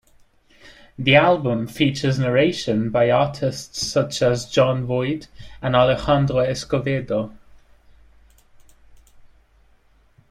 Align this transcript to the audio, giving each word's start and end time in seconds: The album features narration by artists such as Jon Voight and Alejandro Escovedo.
The 0.97 1.15
album 1.15 1.67
features 1.67 2.17
narration 2.17 2.89
by 2.89 3.11
artists 3.11 3.85
such 3.85 4.23
as 4.23 4.49
Jon 4.49 4.83
Voight 4.87 5.27
and 5.61 5.75
Alejandro 5.75 6.37
Escovedo. 6.39 7.31